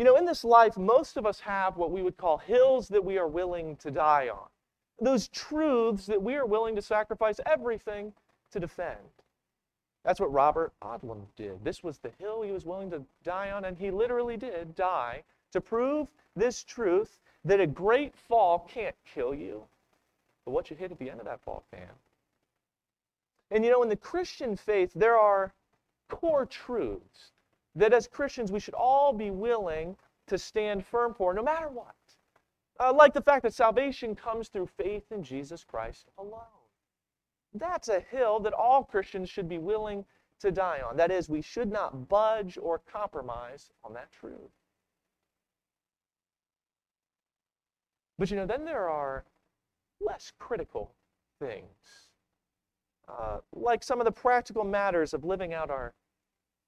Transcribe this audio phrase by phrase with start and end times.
[0.00, 3.04] You know, in this life, most of us have what we would call hills that
[3.04, 4.48] we are willing to die on.
[4.98, 8.14] Those truths that we are willing to sacrifice everything
[8.50, 8.96] to defend.
[10.02, 11.62] That's what Robert Odlum did.
[11.62, 15.22] This was the hill he was willing to die on, and he literally did die
[15.52, 19.64] to prove this truth that a great fall can't kill you,
[20.46, 21.90] but what you hit at the end of that fall can.
[23.50, 25.52] And you know, in the Christian faith, there are
[26.08, 27.32] core truths
[27.74, 29.96] that as Christians we should all be willing
[30.26, 31.94] to stand firm for, no matter what.
[32.78, 36.40] Uh, like the fact that salvation comes through faith in Jesus Christ alone.
[37.52, 40.04] That's a hill that all Christians should be willing
[40.40, 40.96] to die on.
[40.96, 44.50] That is, we should not budge or compromise on that truth.
[48.18, 49.24] But you know, then there are
[50.00, 50.94] less critical
[51.38, 52.08] things,
[53.08, 55.92] uh, like some of the practical matters of living out our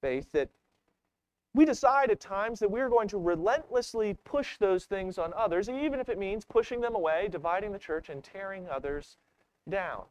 [0.01, 0.48] faith that
[1.55, 6.01] we decide at times that we're going to relentlessly push those things on others, even
[6.01, 9.18] if it means pushing them away, dividing the church, and tearing others
[9.68, 10.04] down.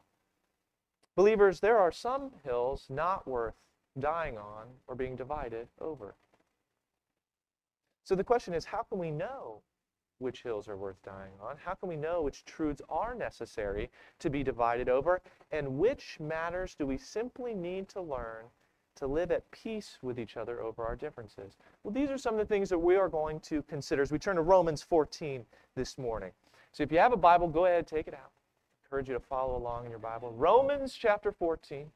[1.16, 3.56] Believers, there are some hills not worth
[4.00, 6.16] dying on or being divided over.
[8.04, 9.62] So the question is how can we know
[10.20, 11.58] which hills are worth dying on?
[11.58, 15.22] How can we know which truths are necessary to be divided over?
[15.52, 18.46] And which matters do we simply need to learn
[18.96, 21.58] to live at peace with each other over our differences?
[21.84, 24.20] Well, these are some of the things that we are going to consider as we
[24.20, 26.32] turn to Romans 14 this morning.
[26.72, 28.32] So if you have a Bible, go ahead, take it out.
[28.32, 30.32] I encourage you to follow along in your Bible.
[30.32, 31.80] Romans chapter 14.
[31.82, 31.88] If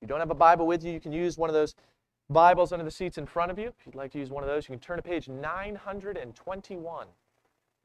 [0.00, 1.74] you don't have a Bible with you, you can use one of those
[2.28, 3.68] Bibles under the seats in front of you.
[3.68, 7.06] If you'd like to use one of those, you can turn to page 921.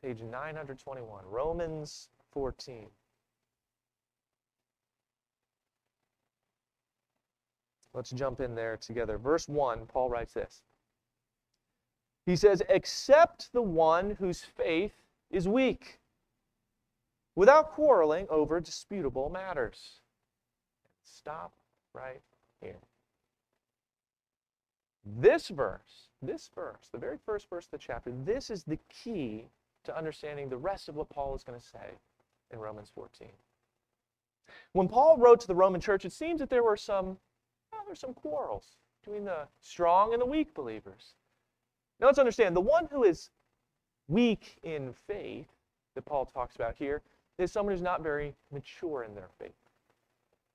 [0.01, 2.87] Page 921, Romans 14.
[7.97, 9.17] Let's jump in there together.
[9.17, 10.61] Verse 1, Paul writes this.
[12.27, 14.93] He says, Except the one whose faith
[15.31, 15.99] is weak,
[17.35, 20.01] without quarreling over disputable matters.
[21.03, 21.53] Stop
[21.91, 22.21] right
[22.61, 22.77] here.
[25.03, 29.45] This verse, this verse, the very first verse of the chapter, this is the key
[29.85, 31.95] to understanding the rest of what Paul is going to say
[32.53, 33.29] in Romans 14.
[34.73, 37.17] When Paul wrote to the Roman church, it seems that there were some
[37.71, 41.13] well, there's some quarrels between the strong and the weak believers.
[41.99, 43.29] Now let's understand the one who is
[44.07, 45.47] weak in faith
[45.95, 47.01] that Paul talks about here
[47.37, 49.51] is someone who's not very mature in their faith.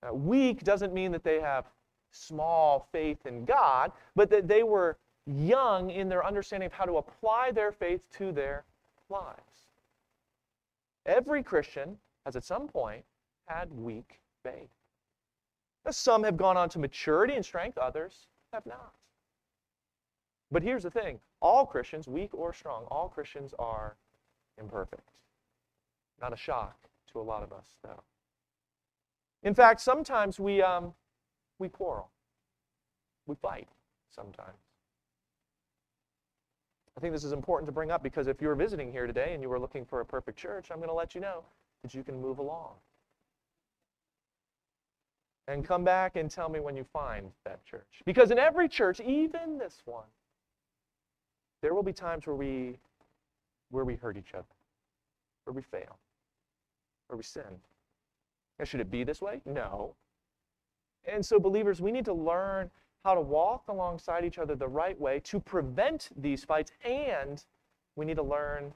[0.02, 1.66] Now, weak doesn't mean that they have
[2.10, 6.96] small faith in God, but that they were young in their understanding of how to
[6.96, 8.64] apply their faith to their
[9.08, 9.68] lives.
[11.06, 13.04] Every Christian has at some point
[13.46, 14.70] had weak faith.
[15.90, 18.94] Some have gone on to maturity and strength, others have not.
[20.50, 23.96] But here's the thing all Christians, weak or strong, all Christians are
[24.58, 25.08] imperfect.
[26.20, 26.76] Not a shock
[27.12, 28.02] to a lot of us, though.
[29.42, 30.94] In fact, sometimes we, um,
[31.58, 32.10] we quarrel,
[33.26, 33.68] we fight
[34.14, 34.58] sometimes.
[36.96, 39.42] I think this is important to bring up because if you're visiting here today and
[39.42, 41.42] you were looking for a perfect church, I'm going to let you know
[41.82, 42.74] that you can move along
[45.48, 48.02] and come back and tell me when you find that church.
[48.04, 50.06] Because in every church, even this one,
[51.60, 52.78] there will be times where we
[53.70, 54.44] where we hurt each other,
[55.44, 55.98] where we fail,
[57.08, 57.42] where we sin.
[58.58, 59.40] Now, should it be this way?
[59.46, 59.94] No.
[61.06, 62.70] And so, believers, we need to learn
[63.02, 67.44] how to walk alongside each other the right way to prevent these fights, and
[67.96, 68.72] we need to learn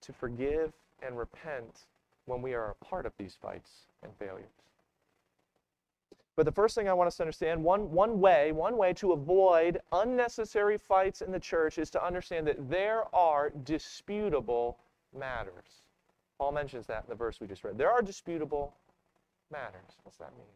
[0.00, 0.72] to forgive
[1.02, 1.86] and repent
[2.24, 3.70] when we are a part of these fights
[4.02, 4.50] and failures.
[6.36, 9.12] But the first thing I want us to understand, one, one way, one way to
[9.12, 14.78] avoid unnecessary fights in the church is to understand that there are disputable
[15.16, 15.82] matters.
[16.38, 17.76] Paul mentions that in the verse we just read.
[17.76, 18.74] There are disputable
[19.50, 19.98] matters.
[20.04, 20.46] What's that mean?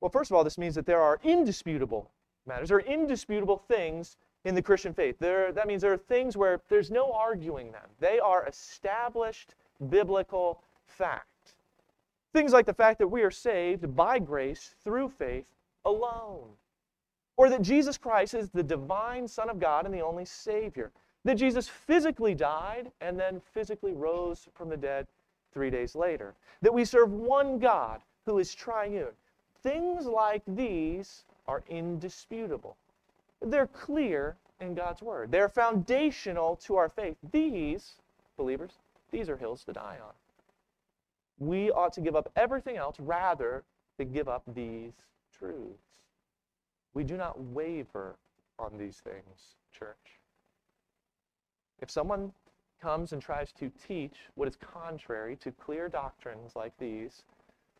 [0.00, 2.10] Well, first of all, this means that there are indisputable
[2.46, 2.70] matters.
[2.70, 5.16] Are indisputable things in the Christian faith.
[5.18, 7.88] There, that means there are things where there's no arguing them.
[7.98, 9.54] They are established
[9.88, 11.29] biblical facts.
[12.32, 15.46] Things like the fact that we are saved by grace through faith
[15.84, 16.48] alone.
[17.36, 20.92] Or that Jesus Christ is the divine Son of God and the only Savior.
[21.24, 25.06] That Jesus physically died and then physically rose from the dead
[25.52, 26.34] three days later.
[26.62, 29.14] That we serve one God who is triune.
[29.62, 32.76] Things like these are indisputable.
[33.42, 35.32] They're clear in God's Word.
[35.32, 37.16] They're foundational to our faith.
[37.32, 37.94] These,
[38.36, 38.72] believers,
[39.10, 40.12] these are hills to die on
[41.40, 43.64] we ought to give up everything else rather
[43.98, 44.92] than give up these
[45.36, 45.82] truths.
[46.94, 48.16] We do not waver
[48.58, 50.20] on these things, church.
[51.80, 52.32] If someone
[52.80, 57.22] comes and tries to teach what is contrary to clear doctrines like these,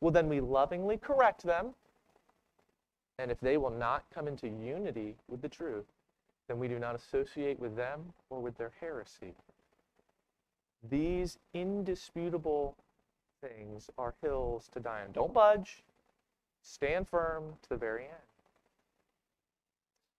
[0.00, 1.74] well, then we lovingly correct them.
[3.18, 5.84] And if they will not come into unity with the truth,
[6.48, 9.34] then we do not associate with them or with their heresy.
[10.88, 12.76] These indisputable
[13.40, 15.12] things are hills to die on.
[15.12, 15.82] Don't budge.
[16.62, 18.12] Stand firm to the very end.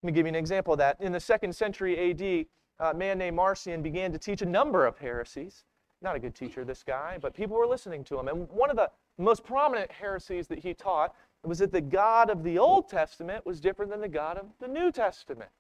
[0.02, 0.98] Let me give you an example of that.
[1.00, 2.46] In the second century AD,
[2.80, 5.66] a man named Marcion began to teach a number of heresies.
[6.02, 8.28] Not a good teacher, this guy, but people were listening to him.
[8.28, 8.90] And one of the
[9.20, 11.14] most prominent heresies that he taught
[11.44, 14.68] was that the God of the Old Testament was different than the God of the
[14.68, 15.52] New Testament.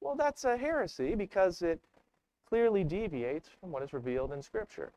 [0.00, 1.80] Well, that's a heresy because it
[2.48, 4.92] clearly deviates from what is revealed in Scripture.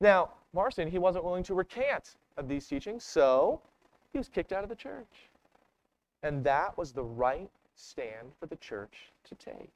[0.00, 3.60] Now, Marcion, he wasn't willing to recant of these teachings, so
[4.12, 5.30] he was kicked out of the church.
[6.22, 9.70] And that was the right stand for the church to take.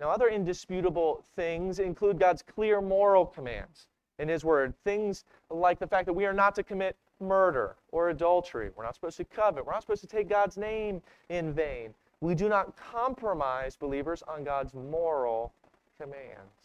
[0.00, 3.88] Now, other indisputable things include God's clear moral commands
[4.18, 4.74] in His Word.
[4.84, 8.70] Things like the fact that we are not to commit murder or adultery.
[8.76, 9.66] We're not supposed to covet.
[9.66, 11.94] We're not supposed to take God's name in vain.
[12.20, 15.52] We do not compromise believers on God's moral
[16.00, 16.57] commands.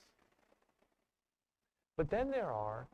[1.98, 2.88] But then there are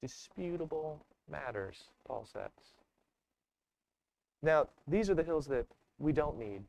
[0.00, 2.50] disputable matters, Paul says.
[4.42, 5.66] Now, these are the hills that
[5.98, 6.62] we don't need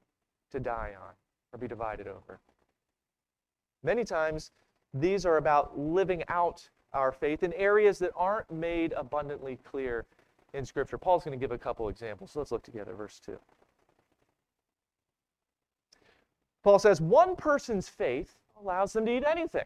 [0.52, 1.14] to die on
[1.52, 2.40] or be divided over.
[3.84, 4.52] Many times,
[4.94, 10.06] these are about living out our faith in areas that aren't made abundantly clear
[10.54, 10.98] in Scripture.
[10.98, 12.32] Paul's going to give a couple examples.
[12.32, 13.38] So let's look together, verse 2.
[16.64, 19.66] Paul says, One person's faith allows them to eat anything,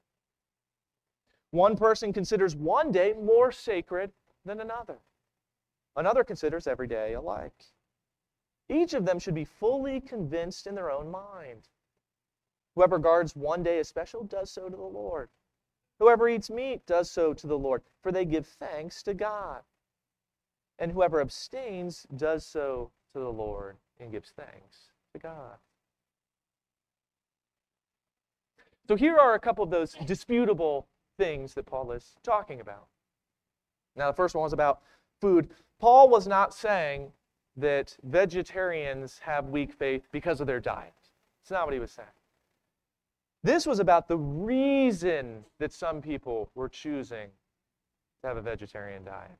[1.51, 4.11] One person considers one day more sacred
[4.45, 4.99] than another.
[5.95, 7.65] Another considers every day alike.
[8.69, 11.67] Each of them should be fully convinced in their own mind.
[12.75, 15.29] Whoever guards one day as special does so to the Lord.
[15.99, 19.61] Whoever eats meat does so to the Lord, for they give thanks to God.
[20.79, 25.57] And whoever abstains does so to the Lord and gives thanks to God.
[28.87, 30.87] So here are a couple of those disputable
[31.21, 32.87] things that Paul is talking about.
[33.95, 34.81] Now, the first one was about
[35.19, 35.51] food.
[35.79, 37.11] Paul was not saying
[37.57, 40.95] that vegetarians have weak faith because of their diet.
[41.43, 42.07] It's not what he was saying.
[43.43, 47.27] This was about the reason that some people were choosing
[48.21, 49.37] to have a vegetarian diet.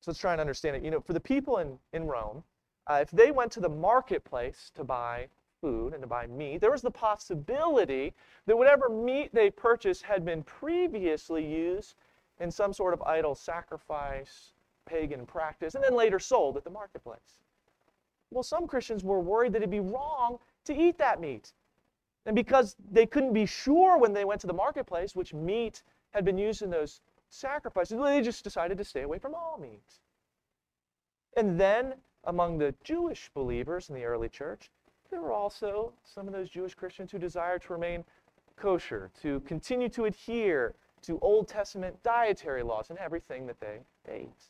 [0.00, 0.82] So let's try and understand it.
[0.82, 2.44] You know, for the people in, in Rome,
[2.86, 5.28] uh, if they went to the marketplace to buy
[5.62, 8.12] food and to buy meat, there was the possibility
[8.46, 11.94] that whatever meat they purchased had been previously used
[12.40, 14.52] in some sort of idol sacrifice,
[14.84, 17.40] pagan practice, and then later sold at the marketplace.
[18.30, 21.52] Well, some Christians were worried that it'd be wrong to eat that meat.
[22.26, 26.24] And because they couldn't be sure when they went to the marketplace which meat had
[26.24, 30.00] been used in those sacrifices, they just decided to stay away from all meat.
[31.36, 31.94] And then
[32.24, 34.70] among the Jewish believers in the early church,
[35.12, 38.02] there were also some of those Jewish Christians who desired to remain
[38.56, 44.48] kosher, to continue to adhere to Old Testament dietary laws and everything that they ate.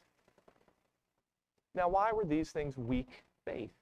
[1.74, 3.72] Now, why were these things weak faith?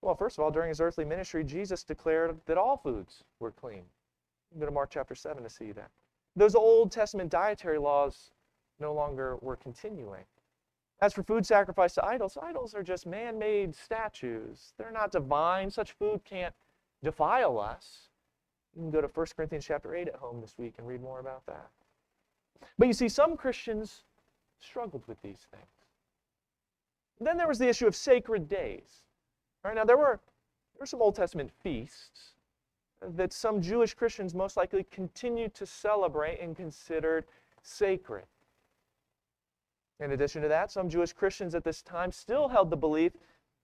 [0.00, 3.82] Well, first of all, during his earthly ministry, Jesus declared that all foods were clean.
[4.58, 5.90] Go to Mark chapter 7 to see that.
[6.34, 8.32] Those Old Testament dietary laws
[8.80, 10.24] no longer were continuing.
[11.02, 14.72] As for food sacrificed to idols, idols are just man made statues.
[14.78, 15.68] They're not divine.
[15.68, 16.54] Such food can't
[17.02, 18.08] defile us.
[18.76, 21.18] You can go to 1 Corinthians chapter 8 at home this week and read more
[21.18, 21.70] about that.
[22.78, 24.04] But you see, some Christians
[24.60, 25.66] struggled with these things.
[27.20, 29.02] then there was the issue of sacred days.
[29.64, 30.20] Right now, there were,
[30.72, 32.34] there were some Old Testament feasts
[33.16, 37.24] that some Jewish Christians most likely continued to celebrate and considered
[37.64, 38.24] sacred.
[40.02, 43.12] In addition to that, some Jewish Christians at this time still held the belief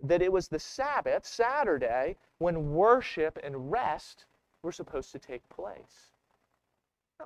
[0.01, 4.27] that it was the Sabbath, Saturday, when worship and rest
[4.63, 6.13] were supposed to take place.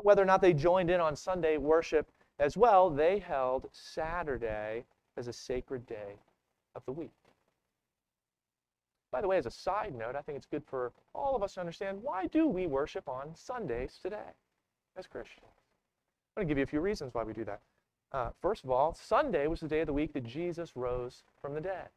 [0.00, 4.84] Whether or not they joined in on Sunday worship as well, they held Saturday
[5.18, 6.16] as a sacred day
[6.74, 7.10] of the week.
[9.10, 11.54] By the way, as a side note, I think it's good for all of us
[11.54, 14.32] to understand why do we worship on Sundays today
[14.96, 15.44] as Christians?
[16.34, 17.60] I'm going to give you a few reasons why we do that.
[18.12, 21.54] Uh, first of all, Sunday was the day of the week that Jesus rose from
[21.54, 21.88] the dead.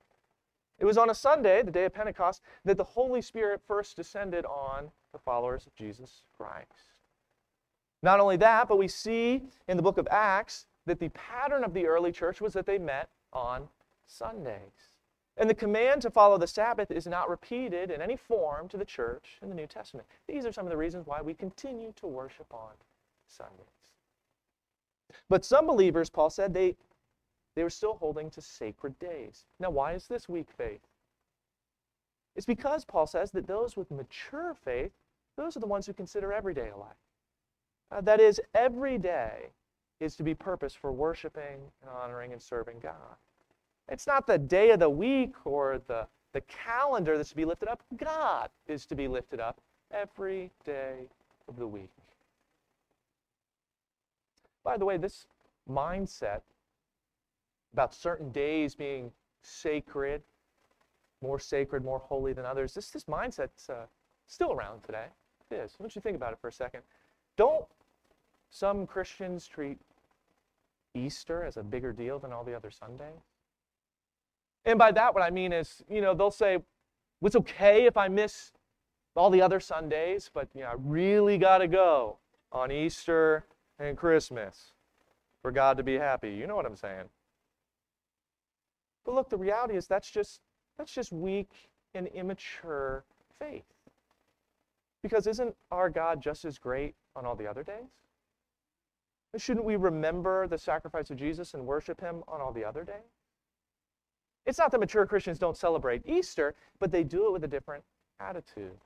[0.79, 4.45] It was on a Sunday, the day of Pentecost, that the Holy Spirit first descended
[4.45, 7.01] on the followers of Jesus Christ.
[8.01, 11.73] Not only that, but we see in the book of Acts that the pattern of
[11.73, 13.67] the early church was that they met on
[14.05, 14.91] Sundays.
[15.37, 18.85] And the command to follow the Sabbath is not repeated in any form to the
[18.85, 20.07] church in the New Testament.
[20.27, 22.71] These are some of the reasons why we continue to worship on
[23.27, 23.84] Sundays.
[25.29, 26.75] But some believers, Paul said, they,
[27.55, 29.45] they were still holding to sacred days.
[29.59, 30.81] Now, why is this weak faith?
[32.35, 34.91] It's because Paul says that those with mature faith,
[35.37, 36.97] those are the ones who consider every day alike.
[37.91, 39.49] Uh, that is, every day
[39.99, 43.15] is to be purpose for worshiping and honoring and serving God.
[43.89, 47.69] It's not the day of the week or the, the calendar that's to be lifted
[47.69, 47.81] up.
[47.97, 51.07] God is to be lifted up every day
[51.47, 51.91] of the week.
[54.65, 55.27] By the way, this
[55.69, 56.41] mindset
[57.71, 59.11] about certain days being
[59.43, 60.23] sacred,
[61.21, 63.85] more sacred, more holy than others, this, this mindset's uh,
[64.27, 65.05] still around today.
[65.51, 65.75] It is.
[65.77, 66.81] Why don't you think about it for a second?
[67.37, 67.65] Don't
[68.49, 69.77] some Christians treat
[70.95, 73.21] Easter as a bigger deal than all the other Sundays?
[74.65, 77.97] And by that, what I mean is, you know, they'll say, well, it's okay if
[77.97, 78.51] I miss
[79.15, 82.17] all the other Sundays, but, you know, I really got to go
[82.51, 83.45] on Easter
[83.79, 84.73] and Christmas
[85.41, 86.31] for God to be happy.
[86.31, 87.09] You know what I'm saying?
[89.05, 90.41] But look, the reality is that's just
[90.77, 91.49] that's just weak
[91.93, 93.05] and immature
[93.39, 93.63] faith.
[95.03, 97.91] Because isn't our God just as great on all the other days?
[99.37, 102.95] Shouldn't we remember the sacrifice of Jesus and worship him on all the other days?
[104.45, 107.83] It's not that mature Christians don't celebrate Easter, but they do it with a different
[108.19, 108.77] attitude.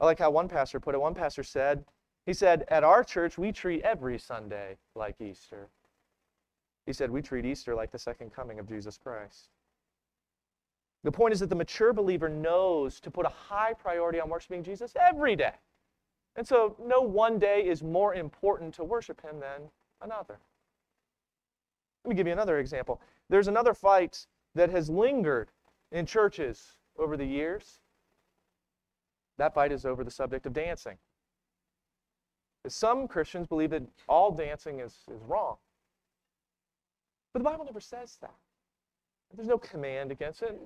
[0.00, 1.00] I like how one pastor put it.
[1.00, 1.84] One pastor said,
[2.26, 5.68] he said, At our church, we treat every Sunday like Easter.
[6.86, 9.48] He said, We treat Easter like the second coming of Jesus Christ.
[11.04, 14.62] The point is that the mature believer knows to put a high priority on worshiping
[14.62, 15.54] Jesus every day.
[16.36, 19.68] And so, no one day is more important to worship Him than
[20.00, 20.38] another.
[22.04, 23.00] Let me give you another example.
[23.28, 25.50] There's another fight that has lingered
[25.90, 27.80] in churches over the years.
[29.38, 30.98] That fight is over the subject of dancing.
[32.68, 35.56] Some Christians believe that all dancing is, is wrong.
[37.32, 38.34] But the Bible never says that.
[39.34, 40.60] There's no command against it.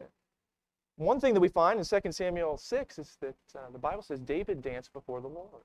[0.97, 4.21] One thing that we find in 2 Samuel 6 is that uh, the Bible says
[4.21, 5.63] David danced before the Lord.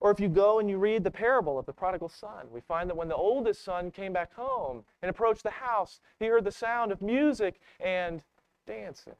[0.00, 2.90] Or if you go and you read the parable of the prodigal son, we find
[2.90, 6.50] that when the oldest son came back home and approached the house, he heard the
[6.50, 8.22] sound of music and
[8.66, 9.14] dancing.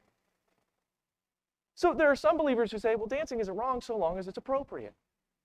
[1.76, 4.38] So there are some believers who say, well, dancing isn't wrong so long as it's
[4.38, 4.94] appropriate.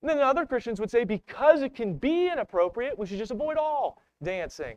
[0.02, 3.56] And then other Christians would say, because it can be inappropriate, we should just avoid
[3.56, 4.76] all dancing.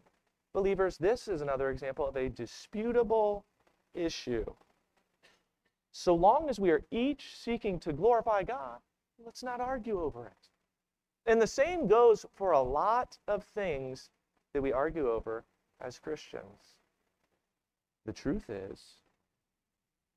[0.54, 3.46] Believers, this is another example of a disputable
[3.94, 4.46] issue.
[5.92, 8.80] So long as we are each seeking to glorify God,
[9.24, 10.50] let's not argue over it.
[11.25, 14.10] And the same goes for a lot of things
[14.54, 15.44] that we argue over
[15.80, 16.75] as Christians.
[18.06, 18.96] The truth is,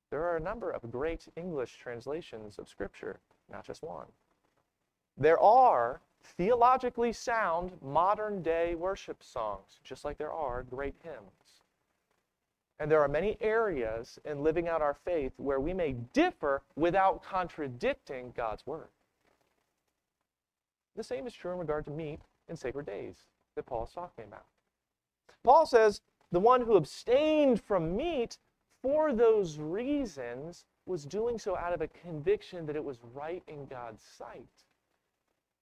[0.09, 3.19] there are a number of great English translations of Scripture,
[3.51, 4.07] not just one.
[5.17, 11.61] There are theologically sound modern day worship songs, just like there are great hymns.
[12.79, 17.23] And there are many areas in living out our faith where we may differ without
[17.23, 18.89] contradicting God's word.
[20.95, 22.19] The same is true in regard to meat
[22.49, 23.15] and sacred days
[23.55, 24.45] that Paul is talking about.
[25.43, 28.37] Paul says the one who abstained from meat
[28.81, 33.65] for those reasons was doing so out of a conviction that it was right in
[33.65, 34.64] God's sight.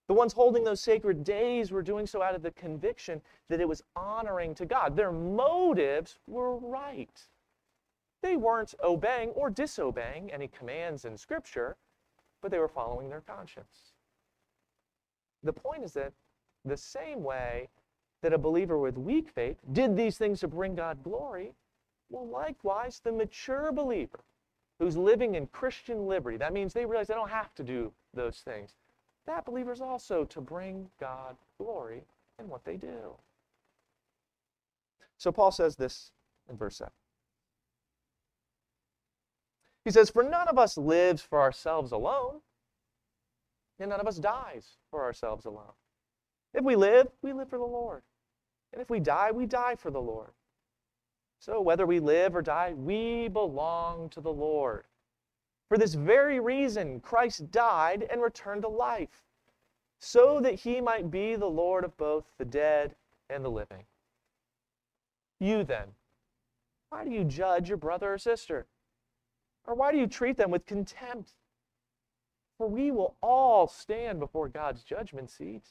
[0.08, 3.68] The ones holding those sacred days were doing so out of the conviction that it
[3.68, 4.96] was honoring to God.
[4.96, 7.22] Their motives were right.
[8.22, 11.78] They weren't obeying or disobeying any commands in Scripture,
[12.42, 13.94] but they were following their conscience.
[15.44, 16.14] The point is that
[16.66, 17.70] the same way
[18.22, 21.54] that a believer with weak faith did these things to bring God glory,
[22.10, 24.20] well, likewise, the mature believer
[24.80, 28.40] who's living in Christian liberty, that means they realize they don't have to do those
[28.40, 28.76] things
[29.26, 32.04] that believers also to bring God glory
[32.40, 33.16] in what they do.
[35.18, 36.12] So Paul says this
[36.50, 36.92] in verse 7.
[39.86, 42.42] He says, For none of us lives for ourselves alone,
[43.80, 45.74] and none of us dies for ourselves alone.
[46.54, 48.04] If we live, we live for the Lord.
[48.72, 50.32] And if we die, we die for the Lord.
[51.40, 54.86] So whether we live or die, we belong to the Lord.
[55.74, 59.24] For this very reason, Christ died and returned to life,
[59.98, 62.94] so that he might be the Lord of both the dead
[63.28, 63.84] and the living.
[65.40, 65.88] You then,
[66.90, 68.68] why do you judge your brother or sister?
[69.66, 71.32] Or why do you treat them with contempt?
[72.60, 75.64] For we will all stand before God's judgment seat.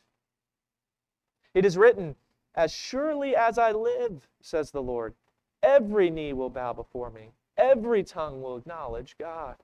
[1.54, 2.16] It is written,
[2.56, 5.14] As surely as I live, says the Lord,
[5.62, 9.62] every knee will bow before me, every tongue will acknowledge God.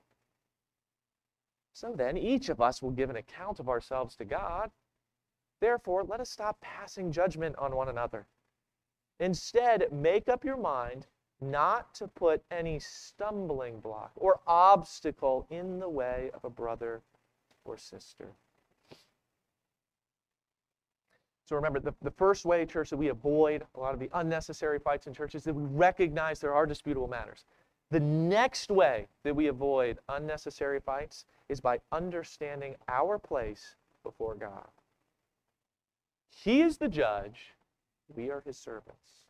[1.73, 4.71] So then, each of us will give an account of ourselves to God.
[5.61, 8.27] Therefore, let us stop passing judgment on one another.
[9.19, 11.07] Instead, make up your mind
[11.41, 17.01] not to put any stumbling block or obstacle in the way of a brother
[17.65, 18.29] or sister.
[21.45, 24.79] So remember, the, the first way, church, that we avoid a lot of the unnecessary
[24.79, 27.45] fights in churches is that we recognize there are disputable matters.
[27.91, 34.69] The next way that we avoid unnecessary fights is by understanding our place before God.
[36.29, 37.55] He is the judge,
[38.15, 39.25] we are his servants.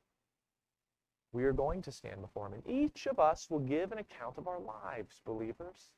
[1.32, 4.38] We are going to stand before him, and each of us will give an account
[4.38, 5.92] of our lives, believers.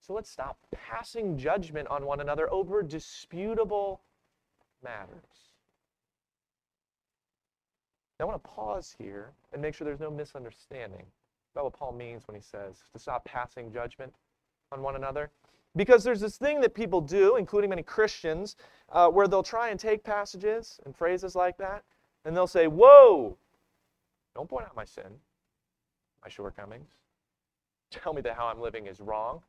[0.00, 4.00] So let's stop passing judgment on one another over disputable
[4.82, 5.52] matters.
[8.20, 11.06] I want to pause here and make sure there's no misunderstanding
[11.54, 14.12] about what Paul means when he says to stop passing judgment
[14.70, 15.30] on one another.
[15.74, 18.56] Because there's this thing that people do, including many Christians,
[18.90, 21.82] uh, where they'll try and take passages and phrases like that,
[22.24, 23.36] and they'll say, Whoa,
[24.34, 25.18] don't point out my sin,
[26.22, 26.90] my shortcomings.
[27.90, 29.42] Tell me that how I'm living is wrong.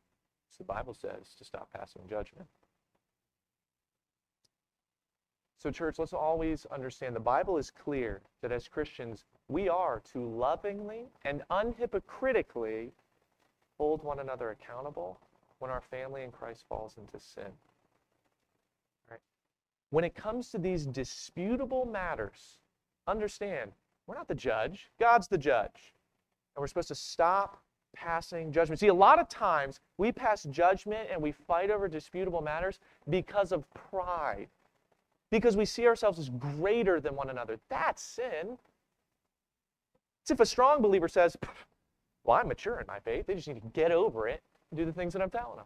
[0.49, 2.47] So the Bible says to stop passing judgment.
[5.57, 10.19] So, church, let's always understand the Bible is clear that as Christians, we are to
[10.19, 12.89] lovingly and unhypocritically
[13.77, 15.19] hold one another accountable
[15.59, 17.51] when our family in Christ falls into sin.
[19.09, 19.19] Right?
[19.89, 22.57] When it comes to these disputable matters,
[23.07, 23.71] understand
[24.07, 25.93] we're not the judge, God's the judge.
[26.55, 27.61] And we're supposed to stop
[27.95, 28.79] passing judgment.
[28.79, 33.51] See, a lot of times we pass judgment and we fight over disputable matters because
[33.51, 34.47] of pride,
[35.31, 37.59] because we see ourselves as greater than one another.
[37.69, 38.57] That's sin.
[40.23, 41.35] It's if a strong believer says,
[42.23, 44.85] Well, I'm mature in my faith, they just need to get over it and do
[44.85, 45.65] the things that I'm telling them.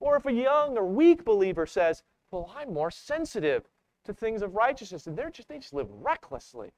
[0.00, 3.68] Or if a young or weak believer says, Well, I'm more sensitive
[4.04, 6.72] to things of righteousness, and they're just they just live recklessly.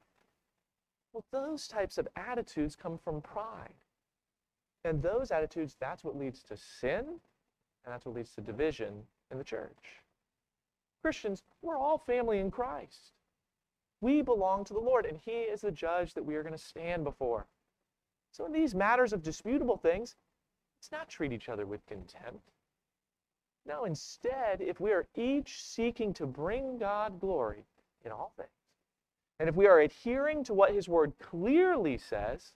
[1.11, 3.73] Well, those types of attitudes come from pride.
[4.85, 9.39] And those attitudes, that's what leads to sin, and that's what leads to division in
[9.39, 10.03] the church.
[11.01, 13.13] Christians, we're all family in Christ.
[14.01, 16.57] We belong to the Lord, and He is the judge that we are going to
[16.57, 17.47] stand before.
[18.31, 20.15] So, in these matters of disputable things,
[20.77, 22.51] let's not treat each other with contempt.
[23.65, 27.65] No, instead, if we are each seeking to bring God glory
[28.05, 28.49] in all things,
[29.39, 32.53] and if we are adhering to what His Word clearly says,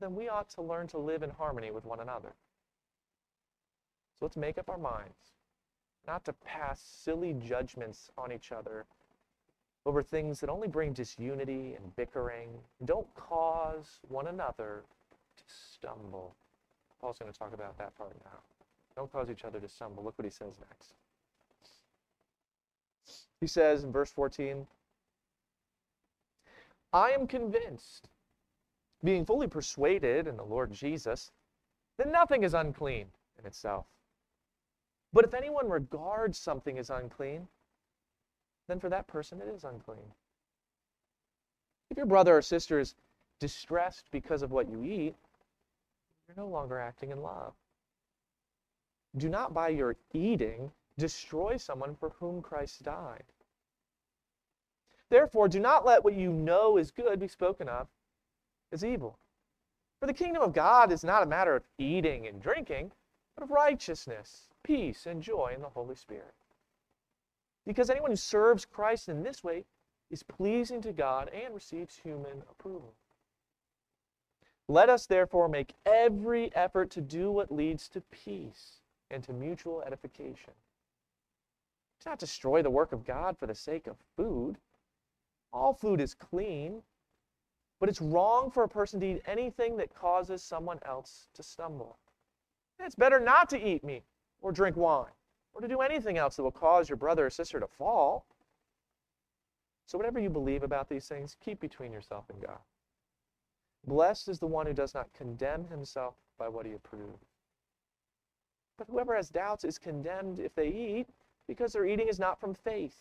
[0.00, 2.34] then we ought to learn to live in harmony with one another.
[4.18, 5.32] So let's make up our minds
[6.06, 8.86] not to pass silly judgments on each other
[9.84, 12.48] over things that only bring disunity and bickering
[12.84, 14.84] don't cause one another
[15.36, 16.34] to stumble.
[17.00, 18.38] Paul's going to talk about that part now.
[18.94, 20.04] Don't cause each other to stumble.
[20.04, 20.94] Look what he says next.
[23.40, 24.66] He says in verse 14,
[26.92, 28.08] I am convinced
[29.02, 31.32] being fully persuaded in the Lord Jesus
[31.98, 33.06] that nothing is unclean
[33.38, 33.86] in itself.
[35.12, 37.48] But if anyone regards something as unclean,
[38.68, 40.12] then for that person it is unclean.
[41.90, 42.94] If your brother or sister is
[43.38, 45.14] distressed because of what you eat,
[46.26, 47.52] you're no longer acting in love.
[49.16, 53.24] Do not by your eating destroy someone for whom Christ died.
[55.10, 57.88] Therefore, do not let what you know is good be spoken of
[58.72, 59.18] as evil.
[60.00, 62.92] For the kingdom of God is not a matter of eating and drinking,
[63.34, 66.34] but of righteousness, peace, and joy in the Holy Spirit.
[67.66, 69.64] Because anyone who serves Christ in this way
[70.10, 72.94] is pleasing to God and receives human approval.
[74.68, 79.82] Let us therefore make every effort to do what leads to peace and to mutual
[79.82, 80.52] edification.
[82.02, 84.56] Do not destroy the work of God for the sake of food.
[85.52, 86.82] All food is clean,
[87.78, 91.98] but it's wrong for a person to eat anything that causes someone else to stumble.
[92.80, 94.02] It's better not to eat meat
[94.40, 95.12] or drink wine
[95.54, 98.24] or to do anything else that will cause your brother or sister to fall.
[99.86, 102.58] So, whatever you believe about these things, keep between yourself and God.
[103.86, 107.26] Blessed is the one who does not condemn himself by what he approves.
[108.78, 111.06] But whoever has doubts is condemned if they eat,
[111.46, 112.96] because their eating is not from faith.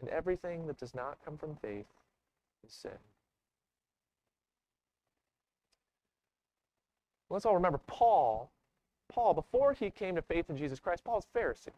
[0.00, 1.86] And everything that does not come from faith
[2.64, 2.92] is sin.
[7.30, 8.50] Let's all remember Paul.
[9.08, 11.74] Paul, before he came to faith in Jesus Christ, Paul Paul's a Pharisee.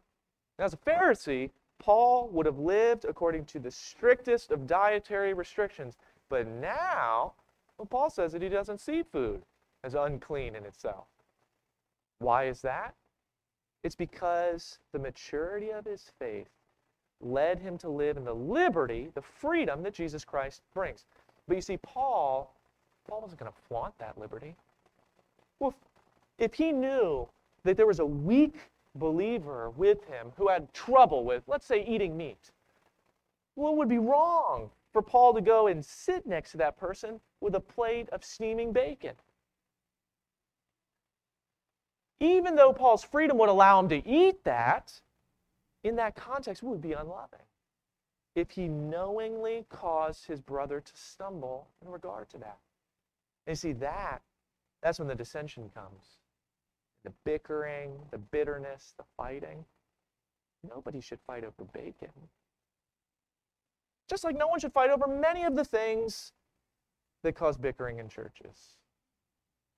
[0.59, 5.97] Now, as a Pharisee, Paul would have lived according to the strictest of dietary restrictions.
[6.29, 7.33] But now,
[7.79, 9.43] well, Paul says that he doesn't see food
[9.83, 11.07] as unclean in itself.
[12.19, 12.95] Why is that?
[13.83, 16.51] It's because the maturity of his faith
[17.23, 21.07] led him to live in the liberty, the freedom that Jesus Christ brings.
[21.49, 22.55] But you see, Paul,
[23.09, 24.55] Paul wasn't going to flaunt that liberty.
[25.59, 25.75] Well,
[26.41, 27.29] if he knew
[27.63, 28.57] that there was a weak
[28.97, 32.51] believer with him who had trouble with, let's say, eating meat,
[33.55, 37.55] well, would be wrong for Paul to go and sit next to that person with
[37.55, 39.13] a plate of steaming bacon.
[42.19, 45.01] Even though Paul's freedom would allow him to eat that,
[45.85, 47.41] in that context, it would be unloving
[48.35, 52.59] if he knowingly caused his brother to stumble in regard to that.
[53.47, 54.23] And you see, that,
[54.83, 56.20] that's when the dissension comes.
[57.05, 59.65] The bickering, the bitterness, the fighting.
[60.69, 62.11] Nobody should fight over bacon.
[64.09, 66.33] Just like no one should fight over many of the things
[67.23, 68.77] that cause bickering in churches.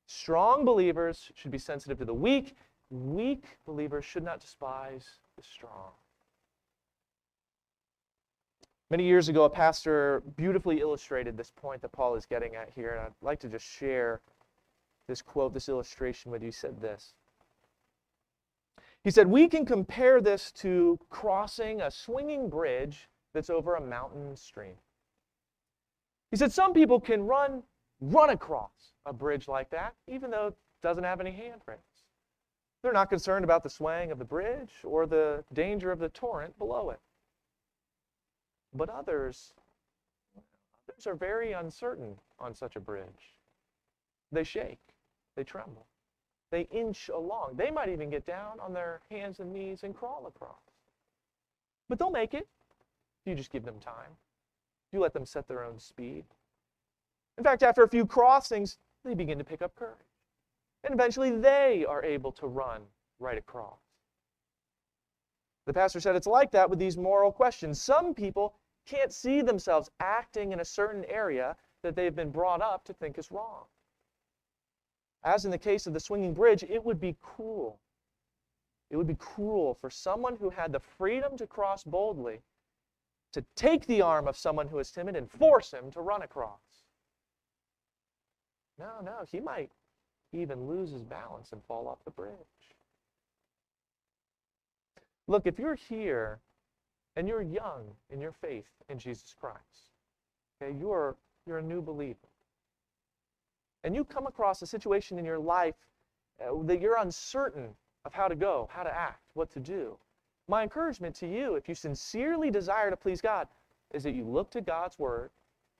[0.06, 2.56] Strong believers should be sensitive to the weak.
[2.90, 5.06] Weak believers should not despise
[5.36, 5.92] the strong.
[8.90, 12.90] Many years ago, a pastor beautifully illustrated this point that Paul is getting at here,
[12.90, 14.20] and I'd like to just share
[15.08, 16.52] this quote, this illustration with you.
[16.52, 17.14] Said this.
[19.04, 24.36] He said, We can compare this to crossing a swinging bridge that's over a mountain
[24.36, 24.76] stream.
[26.30, 27.62] He said, Some people can run,
[28.00, 31.80] run across a bridge like that, even though it doesn't have any handrails.
[32.82, 36.58] They're not concerned about the swaying of the bridge or the danger of the torrent
[36.58, 37.00] below it.
[38.74, 39.52] But others,
[40.88, 43.36] others are very uncertain on such a bridge.
[44.32, 44.80] They shake,
[45.36, 45.86] they tremble,
[46.50, 47.54] they inch along.
[47.56, 50.60] They might even get down on their hands and knees and crawl across.
[51.88, 52.46] But they'll make it
[53.24, 54.16] if you just give them time.
[54.92, 56.24] You let them set their own speed.
[57.38, 59.96] In fact, after a few crossings, they begin to pick up courage.
[60.84, 62.82] And eventually they are able to run
[63.18, 63.78] right across.
[65.66, 67.80] The pastor said it's like that with these moral questions.
[67.80, 72.84] Some people can't see themselves acting in a certain area that they've been brought up
[72.84, 73.64] to think is wrong.
[75.24, 77.78] As in the case of the swinging bridge, it would be cruel.
[78.90, 82.40] It would be cruel for someone who had the freedom to cross boldly
[83.32, 86.84] to take the arm of someone who is timid and force him to run across.
[88.78, 89.70] No, no, he might
[90.32, 92.32] even lose his balance and fall off the bridge.
[95.28, 96.40] Look, if you're here
[97.16, 99.92] and you're young in your faith in Jesus Christ,
[100.60, 102.28] okay, you're, you're a new believer,
[103.84, 105.74] and you come across a situation in your life
[106.40, 107.68] uh, that you're uncertain
[108.04, 109.96] of how to go, how to act, what to do,
[110.48, 113.48] my encouragement to you, if you sincerely desire to please God,
[113.92, 115.30] is that you look to God's Word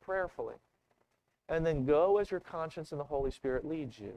[0.01, 0.57] prayerfully
[1.49, 4.15] and then go as your conscience and the Holy Spirit leads you.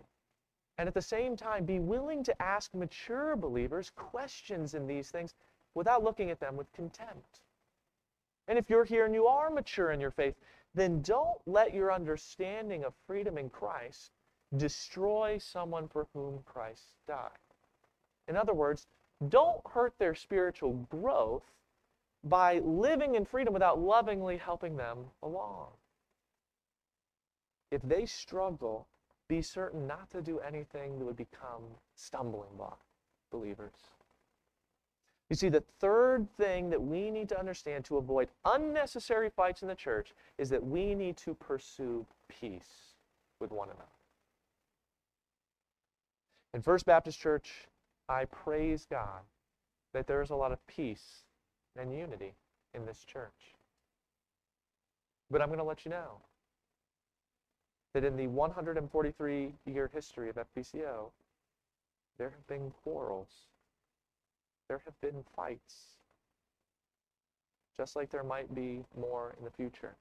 [0.77, 5.33] And at the same time, be willing to ask mature believers questions in these things
[5.73, 7.41] without looking at them with contempt.
[8.47, 10.35] And if you're here and you are mature in your faith,
[10.75, 14.11] then don't let your understanding of freedom in Christ
[14.57, 17.31] destroy someone for whom Christ died.
[18.27, 18.87] In other words,
[19.29, 21.43] don't hurt their spiritual growth
[22.23, 25.69] by living in freedom without lovingly helping them along.
[27.71, 28.87] If they struggle,
[29.27, 31.63] be certain not to do anything that would become
[31.95, 32.79] stumbling block
[33.31, 33.94] believers.
[35.29, 39.67] You see, the third thing that we need to understand to avoid unnecessary fights in
[39.67, 42.93] the church is that we need to pursue peace
[43.39, 43.85] with one another.
[46.53, 47.67] In First Baptist Church,
[48.07, 49.21] I praise God
[49.93, 51.23] that there is a lot of peace
[51.77, 52.35] and unity
[52.73, 53.55] in this church.
[55.31, 56.19] But I'm going to let you know
[57.93, 61.09] that in the 143 year history of FBCO,
[62.17, 63.29] there have been quarrels,
[64.69, 65.95] there have been fights,
[67.77, 69.95] just like there might be more in the future.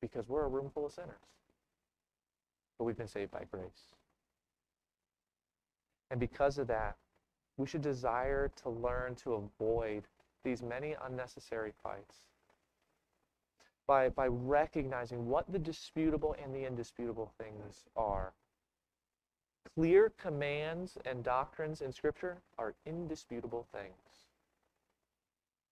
[0.00, 1.16] Because we're a room full of sinners,
[2.78, 3.94] but we've been saved by grace.
[6.10, 6.96] And because of that,
[7.56, 10.04] we should desire to learn to avoid
[10.44, 12.16] these many unnecessary fights.
[13.86, 18.32] by, by recognizing what the disputable and the indisputable things are.
[19.74, 24.24] Clear commands and doctrines in Scripture are indisputable things.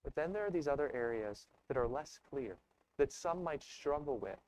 [0.02, 2.57] But then there are these other areas that are less clear,
[2.98, 4.38] that some might struggle with.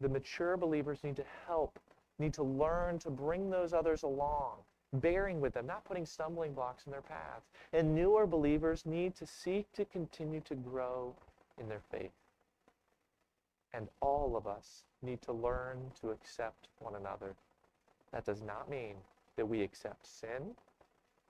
[0.00, 1.78] The mature believers need to help,
[2.18, 4.56] need to learn to bring those others along,
[4.94, 7.42] bearing with them, not putting stumbling blocks in their path.
[7.72, 11.14] And newer believers need to seek to continue to grow
[11.58, 12.12] in their faith.
[13.74, 17.34] And all of us need to learn to accept one another.
[18.12, 18.96] That does not mean
[19.36, 20.54] that we accept sin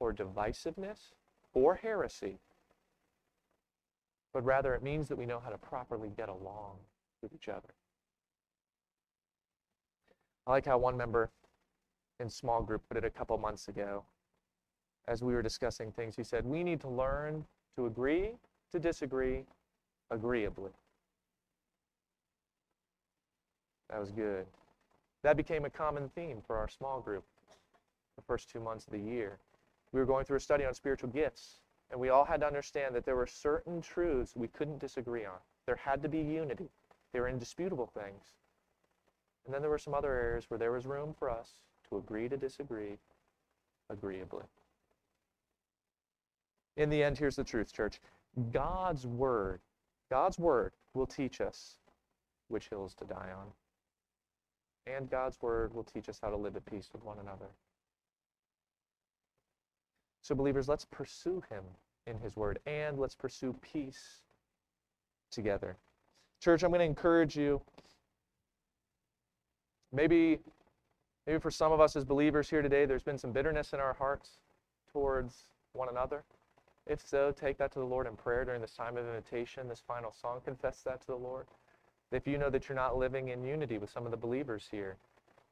[0.00, 1.12] or divisiveness
[1.54, 2.38] or heresy,
[4.32, 6.76] but rather it means that we know how to properly get along
[7.22, 7.74] with each other.
[10.46, 11.30] I like how one member
[12.18, 14.04] in small group put it a couple months ago
[15.06, 16.16] as we were discussing things.
[16.16, 17.44] He said, We need to learn
[17.76, 18.32] to agree
[18.72, 19.44] to disagree
[20.10, 20.72] agreeably.
[23.90, 24.46] That was good.
[25.22, 27.24] That became a common theme for our small group
[28.16, 29.38] the first two months of the year.
[29.92, 32.94] We were going through a study on spiritual gifts, and we all had to understand
[32.94, 35.38] that there were certain truths we couldn't disagree on.
[35.66, 36.68] There had to be unity.
[37.12, 38.24] They were indisputable things.
[39.44, 42.28] And then there were some other areas where there was room for us to agree
[42.28, 42.98] to disagree
[43.90, 44.44] agreeably.
[46.76, 48.00] In the end, here's the truth, church.
[48.50, 49.60] God's word,
[50.10, 51.76] God's word will teach us
[52.48, 53.52] which hills to die on
[54.86, 57.46] and God's word will teach us how to live at peace with one another.
[60.22, 61.64] So, believers, let's pursue him
[62.06, 64.22] in his word and let's pursue peace
[65.30, 65.76] together.
[66.40, 67.60] Church, I'm going to encourage you.
[69.92, 70.38] Maybe,
[71.26, 73.92] maybe for some of us as believers here today, there's been some bitterness in our
[73.94, 74.38] hearts
[74.92, 76.24] towards one another.
[76.86, 79.82] If so, take that to the Lord in prayer during this time of invitation, this
[79.86, 80.40] final song.
[80.44, 81.46] Confess that to the Lord.
[82.12, 84.96] If you know that you're not living in unity with some of the believers here,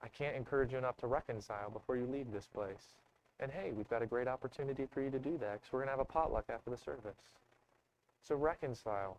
[0.03, 2.95] I can't encourage you enough to reconcile before you leave this place.
[3.39, 5.89] And hey, we've got a great opportunity for you to do that because we're going
[5.89, 7.17] to have a potluck after the service.
[8.23, 9.19] So reconcile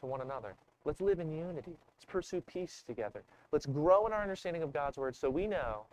[0.00, 0.54] to one another.
[0.84, 1.76] Let's live in unity.
[1.96, 3.24] Let's pursue peace together.
[3.50, 5.86] Let's grow in our understanding of God's word so we know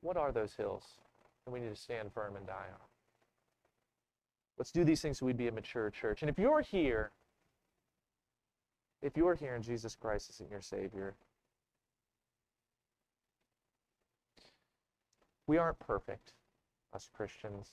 [0.00, 0.82] what are those hills
[1.44, 2.80] that we need to stand firm and die on.
[4.58, 6.22] Let's do these things so we'd be a mature church.
[6.22, 7.12] And if you're here
[9.02, 11.14] if you are here and Jesus Christ isn't your Savior,
[15.46, 16.32] we aren't perfect,
[16.94, 17.72] us Christians.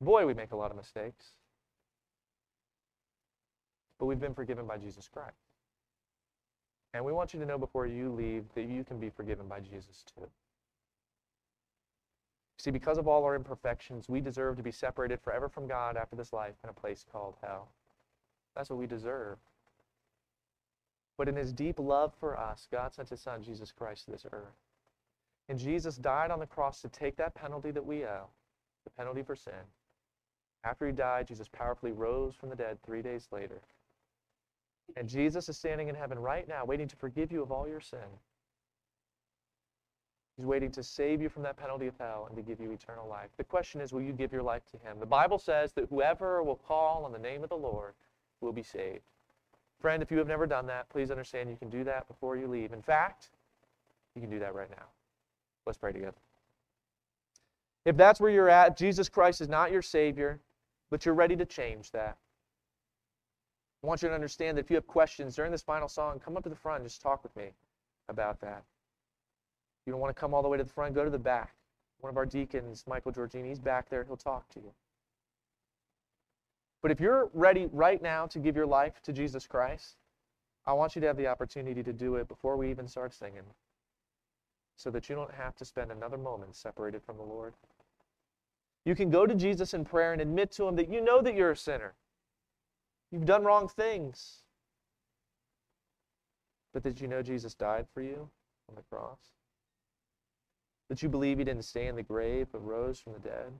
[0.00, 1.32] Boy, we make a lot of mistakes.
[3.98, 5.34] But we've been forgiven by Jesus Christ.
[6.94, 9.60] And we want you to know before you leave that you can be forgiven by
[9.60, 10.26] Jesus too.
[12.58, 16.16] See, because of all our imperfections, we deserve to be separated forever from God after
[16.16, 17.68] this life in a place called hell.
[18.56, 19.38] That's what we deserve.
[21.18, 24.24] But in his deep love for us, God sent his son, Jesus Christ, to this
[24.32, 24.54] earth.
[25.48, 28.28] And Jesus died on the cross to take that penalty that we owe,
[28.84, 29.52] the penalty for sin.
[30.64, 33.60] After he died, Jesus powerfully rose from the dead three days later.
[34.96, 37.80] And Jesus is standing in heaven right now, waiting to forgive you of all your
[37.80, 37.98] sin.
[40.36, 43.08] He's waiting to save you from that penalty of hell and to give you eternal
[43.08, 43.30] life.
[43.36, 45.00] The question is, will you give your life to him?
[45.00, 47.94] The Bible says that whoever will call on the name of the Lord
[48.40, 49.02] will be saved.
[49.80, 52.48] Friend, if you have never done that, please understand you can do that before you
[52.48, 52.72] leave.
[52.72, 53.30] In fact,
[54.14, 54.86] you can do that right now.
[55.66, 56.16] Let's pray together.
[57.84, 60.40] If that's where you're at, Jesus Christ is not your Savior,
[60.90, 62.18] but you're ready to change that.
[63.82, 66.36] I want you to understand that if you have questions during this final song, come
[66.36, 67.50] up to the front and just talk with me
[68.08, 68.64] about that.
[69.80, 71.18] If you don't want to come all the way to the front, go to the
[71.18, 71.54] back.
[72.00, 74.04] One of our deacons, Michael Giorgini, he's back there.
[74.04, 74.72] He'll talk to you.
[76.82, 79.96] But if you're ready right now to give your life to Jesus Christ,
[80.66, 83.42] I want you to have the opportunity to do it before we even start singing
[84.76, 87.54] so that you don't have to spend another moment separated from the Lord.
[88.84, 91.34] You can go to Jesus in prayer and admit to him that you know that
[91.34, 91.94] you're a sinner.
[93.10, 94.42] You've done wrong things.
[96.72, 98.28] But did you know Jesus died for you
[98.68, 99.18] on the cross?
[100.88, 103.52] That you believe he didn't stay in the grave but rose from the dead?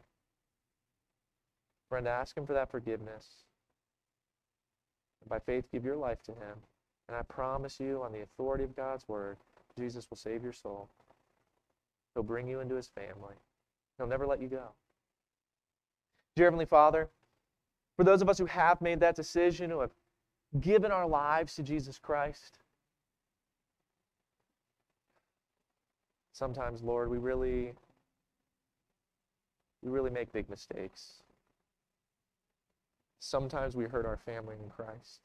[1.88, 3.26] Friend, ask Him for that forgiveness.
[5.28, 6.56] By faith, give your life to Him.
[7.08, 9.36] And I promise you, on the authority of God's Word,
[9.78, 10.88] Jesus will save your soul.
[12.14, 13.34] He'll bring you into His family.
[13.96, 14.64] He'll never let you go.
[16.36, 17.08] Dear Heavenly Father,
[17.96, 19.90] for those of us who have made that decision, who have
[20.60, 22.58] given our lives to Jesus Christ,
[26.32, 27.72] sometimes, Lord, we really,
[29.82, 31.22] we really make big mistakes.
[33.20, 35.20] Sometimes we hurt our family in Christ.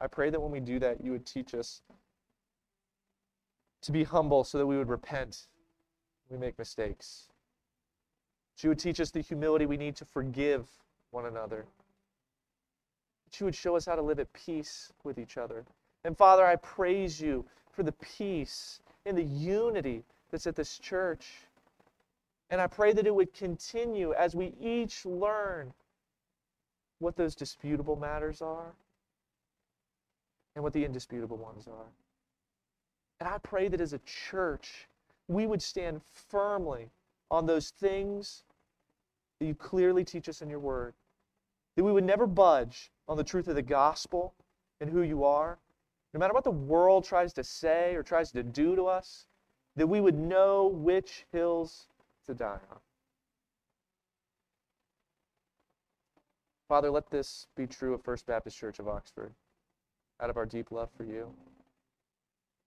[0.00, 1.82] I pray that when we do that, you would teach us
[3.82, 5.46] to be humble so that we would repent
[6.30, 7.28] we make mistakes.
[8.56, 10.66] That you would teach us the humility we need to forgive
[11.10, 11.64] one another.
[13.24, 15.64] That you would show us how to live at peace with each other.
[16.04, 21.26] And Father, I praise you for the peace and the unity that's at this church.
[22.50, 25.72] And I pray that it would continue as we each learn
[26.98, 28.72] what those disputable matters are
[30.54, 31.86] and what the indisputable ones are.
[33.20, 34.88] And I pray that as a church,
[35.28, 36.90] we would stand firmly
[37.30, 38.44] on those things
[39.38, 40.94] that you clearly teach us in your word.
[41.76, 44.34] That we would never budge on the truth of the gospel
[44.80, 45.58] and who you are.
[46.14, 49.26] No matter what the world tries to say or tries to do to us,
[49.76, 51.86] that we would know which hills
[52.28, 52.78] to die on.
[56.68, 59.32] Father, let this be true of First Baptist Church of Oxford
[60.20, 61.32] out of our deep love for you.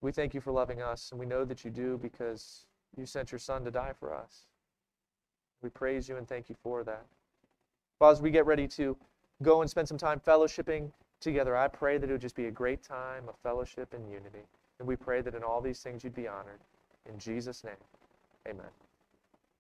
[0.00, 3.30] We thank you for loving us, and we know that you do because you sent
[3.30, 4.46] your Son to die for us.
[5.62, 7.06] We praise you and thank you for that.
[8.00, 8.96] Father, as we get ready to
[9.42, 12.50] go and spend some time fellowshipping together, I pray that it would just be a
[12.50, 14.44] great time of fellowship and unity.
[14.80, 16.58] And we pray that in all these things you'd be honored.
[17.08, 17.76] In Jesus' name,
[18.48, 18.81] amen.